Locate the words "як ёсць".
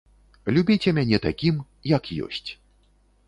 1.95-2.47